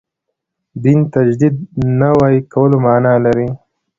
[0.83, 1.55] دین تجدید
[2.01, 3.47] نوي کولو معنا لري.